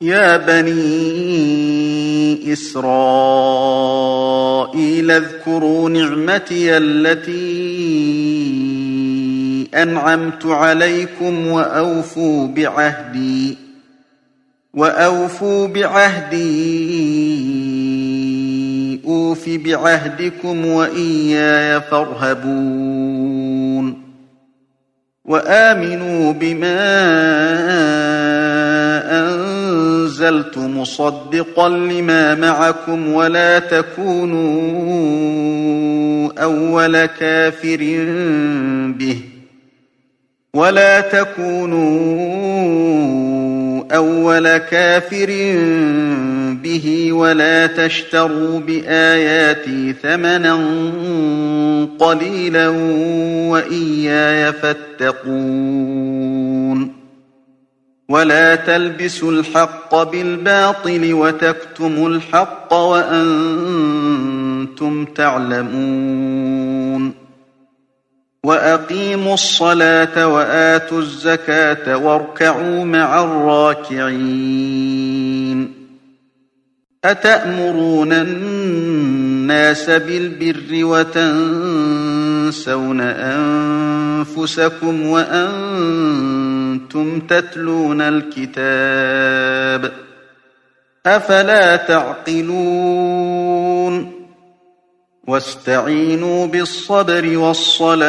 [0.00, 0.78] يا بني
[2.52, 2.90] إسرائيل
[5.10, 7.78] اذكروا نعمتي التي
[9.74, 13.56] أنعمت عليكم وأوفوا بعهدي
[14.74, 16.38] وأوفوا بعهدي
[19.04, 23.28] أوف بعهدكم وإياي فارهبون
[25.24, 27.47] وآمنوا بما
[30.28, 34.28] أنزلت مصدقا لما معكم ولا تكونوا
[36.42, 37.78] أول كافر
[38.98, 39.20] به.
[40.54, 42.28] ولا تكونوا
[43.96, 45.26] أول كافر
[46.62, 50.54] به ولا تشتروا بآياتي ثمنا
[51.98, 52.68] قليلا
[53.48, 56.07] وإياي فاتقون.
[58.08, 63.84] ولا تلبسوا الحق بالباطل وتكتموا الحق وأنتم
[65.04, 66.48] تعلمون
[68.44, 74.78] وأقيموا الصلاة وآتوا الزكاة واركعوا مع الراكعين
[77.04, 81.90] أتأمرون الناس بالبر وتنسون
[84.20, 86.37] أنفسكم وأنتم
[87.28, 89.92] تتلون الكتاب
[91.06, 93.38] أفلا تعقلون
[95.26, 98.08] واستعينوا بالصبر والصلاة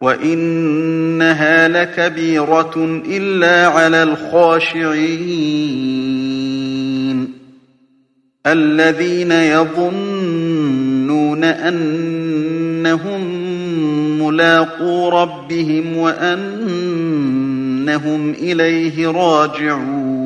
[0.00, 5.58] وإنها لكبيرة إلا على الخاشعين
[8.46, 10.64] الذين يظنون
[11.44, 13.37] أنهم
[14.28, 16.30] ملاقو ربهم وأنهم
[18.30, 20.17] إليه راجعون.